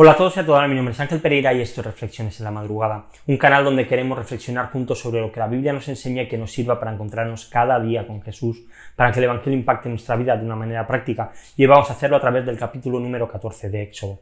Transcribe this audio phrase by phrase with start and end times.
[0.00, 2.38] Hola a todos y a todas, mi nombre es Ángel Pereira y esto es Reflexiones
[2.38, 5.88] en la Madrugada, un canal donde queremos reflexionar juntos sobre lo que la Biblia nos
[5.88, 8.62] enseña y que nos sirva para encontrarnos cada día con Jesús,
[8.94, 12.16] para que el Evangelio impacte nuestra vida de una manera práctica y vamos a hacerlo
[12.16, 14.20] a través del capítulo número 14 de Éxodo.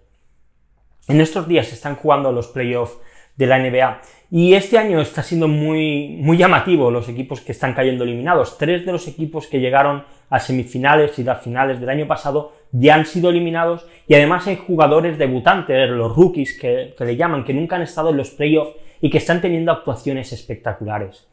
[1.08, 2.96] En estos días se están jugando los playoffs
[3.36, 4.00] de la NBA.
[4.30, 8.58] Y este año está siendo muy, muy llamativo los equipos que están cayendo eliminados.
[8.58, 12.96] Tres de los equipos que llegaron a semifinales y las finales del año pasado ya
[12.96, 17.54] han sido eliminados y además hay jugadores debutantes, los rookies que, que le llaman, que
[17.54, 21.28] nunca han estado en los playoffs y que están teniendo actuaciones espectaculares.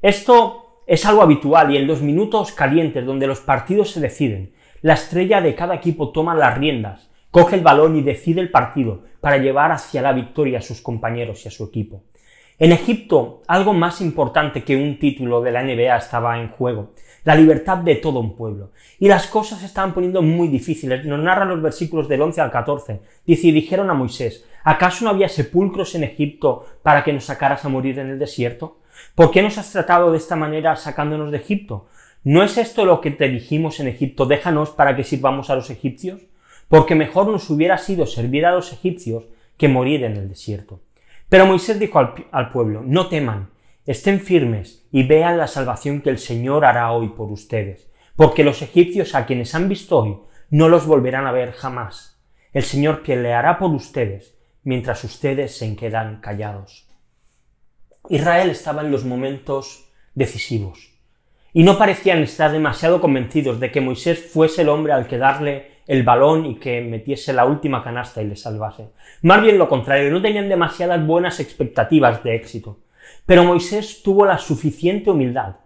[0.00, 4.52] Esto es algo habitual y en los minutos calientes donde los partidos se deciden,
[4.82, 9.02] la estrella de cada equipo toma las riendas coge el balón y decide el partido
[9.20, 12.04] para llevar hacia la victoria a sus compañeros y a su equipo.
[12.58, 17.34] En Egipto, algo más importante que un título de la NBA estaba en juego, la
[17.34, 18.70] libertad de todo un pueblo.
[18.98, 21.04] Y las cosas se estaban poniendo muy difíciles.
[21.04, 23.02] Nos narran los versículos del 11 al 14.
[23.26, 27.62] Dice, y dijeron a Moisés, ¿acaso no había sepulcros en Egipto para que nos sacaras
[27.66, 28.78] a morir en el desierto?
[29.14, 31.88] ¿Por qué nos has tratado de esta manera sacándonos de Egipto?
[32.24, 34.24] ¿No es esto lo que te dijimos en Egipto?
[34.24, 36.22] Déjanos para que sirvamos a los egipcios
[36.68, 39.24] porque mejor nos hubiera sido servir a los egipcios
[39.56, 40.80] que morir en el desierto.
[41.28, 43.50] Pero Moisés dijo al, pueblo, no teman,
[43.84, 48.62] estén firmes y vean la salvación que el Señor hará hoy por ustedes, porque los
[48.62, 50.18] egipcios a quienes han visto hoy
[50.50, 52.20] no los volverán a ver jamás.
[52.52, 56.88] El Señor peleará por ustedes mientras ustedes se quedan callados.
[58.08, 60.92] Israel estaba en los momentos decisivos
[61.52, 65.75] y no parecían estar demasiado convencidos de que Moisés fuese el hombre al que darle
[65.86, 68.88] el balón y que metiese la última canasta y le salvase.
[69.22, 72.78] Más bien lo contrario, no tenían demasiadas buenas expectativas de éxito.
[73.24, 75.56] Pero Moisés tuvo la suficiente humildad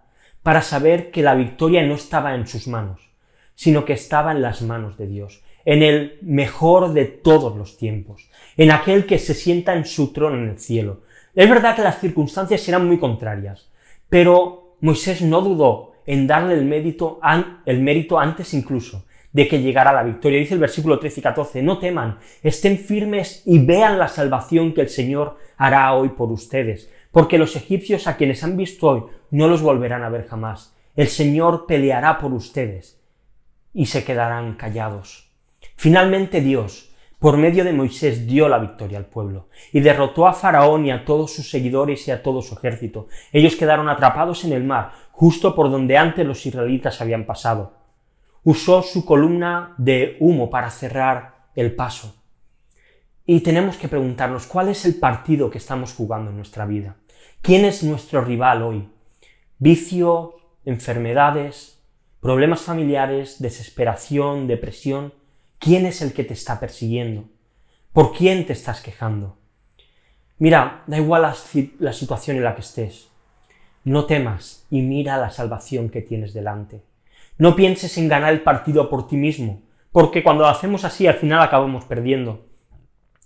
[0.43, 3.11] para saber que la victoria no estaba en sus manos,
[3.55, 8.29] sino que estaba en las manos de Dios, en el mejor de todos los tiempos,
[8.57, 11.01] en aquel que se sienta en su trono en el cielo.
[11.35, 13.69] Es verdad que las circunstancias eran muy contrarias,
[14.09, 17.19] pero Moisés no dudó en darle el mérito,
[17.65, 20.39] el mérito antes incluso de que llegará la victoria.
[20.39, 24.81] Dice el versículo 13 y 14, no teman, estén firmes y vean la salvación que
[24.81, 29.47] el Señor hará hoy por ustedes, porque los egipcios a quienes han visto hoy no
[29.47, 30.75] los volverán a ver jamás.
[30.95, 33.01] El Señor peleará por ustedes
[33.73, 35.31] y se quedarán callados.
[35.75, 40.85] Finalmente Dios, por medio de Moisés, dio la victoria al pueblo y derrotó a Faraón
[40.85, 43.07] y a todos sus seguidores y a todo su ejército.
[43.31, 47.80] Ellos quedaron atrapados en el mar, justo por donde antes los israelitas habían pasado
[48.43, 52.15] usó su columna de humo para cerrar el paso.
[53.25, 56.95] Y tenemos que preguntarnos cuál es el partido que estamos jugando en nuestra vida.
[57.41, 58.89] ¿Quién es nuestro rival hoy?
[59.59, 60.35] Vicio,
[60.65, 61.79] enfermedades,
[62.19, 65.13] problemas familiares, desesperación, depresión.
[65.59, 67.25] ¿Quién es el que te está persiguiendo?
[67.93, 69.37] ¿Por quién te estás quejando?
[70.39, 71.35] Mira, da igual la,
[71.79, 73.09] la situación en la que estés.
[73.83, 76.81] No temas y mira la salvación que tienes delante.
[77.41, 81.15] No pienses en ganar el partido por ti mismo, porque cuando lo hacemos así al
[81.15, 82.45] final acabamos perdiendo.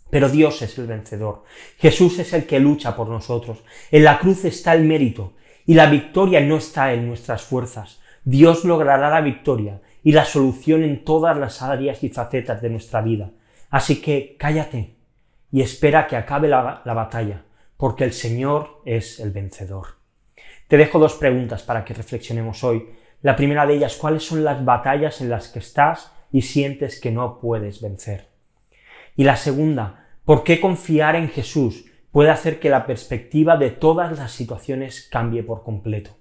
[0.10, 1.44] Pero Dios es el vencedor.
[1.80, 3.62] Jesús es el que lucha por nosotros.
[3.92, 5.34] En la cruz está el mérito
[5.66, 8.00] y la victoria no está en nuestras fuerzas.
[8.24, 13.02] Dios logrará la victoria y la solución en todas las áreas y facetas de nuestra
[13.02, 13.32] vida.
[13.70, 14.96] Así que cállate
[15.52, 17.44] y espera que acabe la, la batalla,
[17.76, 20.05] porque el Señor es el vencedor.
[20.68, 22.90] Te dejo dos preguntas para que reflexionemos hoy.
[23.22, 27.12] La primera de ellas, ¿cuáles son las batallas en las que estás y sientes que
[27.12, 28.30] no puedes vencer?
[29.16, 34.18] Y la segunda, ¿por qué confiar en Jesús puede hacer que la perspectiva de todas
[34.18, 36.18] las situaciones cambie por completo?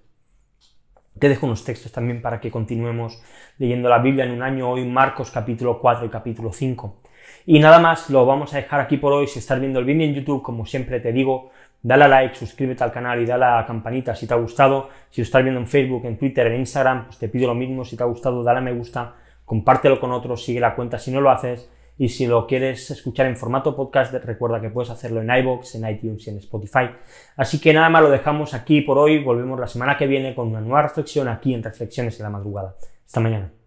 [1.19, 3.23] Te dejo unos textos también para que continuemos
[3.57, 7.01] leyendo la Biblia en un año, hoy Marcos capítulo 4 y capítulo 5.
[7.47, 9.27] Y nada más, lo vamos a dejar aquí por hoy.
[9.27, 11.51] Si estás viendo el vídeo en YouTube, como siempre te digo,
[11.85, 14.89] dale a like, suscríbete al canal y dale a la campanita si te ha gustado.
[15.11, 17.85] Si lo estás viendo en Facebook, en Twitter, en Instagram, pues te pido lo mismo.
[17.85, 19.15] Si te ha gustado, dale a me gusta,
[19.45, 21.71] compártelo con otros, sigue la cuenta si no lo haces.
[21.97, 25.89] Y si lo quieres escuchar en formato podcast, recuerda que puedes hacerlo en iBox, en
[25.89, 26.91] iTunes y en Spotify.
[27.37, 29.23] Así que nada más lo dejamos aquí por hoy.
[29.23, 32.75] Volvemos la semana que viene con una nueva reflexión aquí en Reflexiones en la Madrugada.
[33.07, 33.64] Hasta mañana.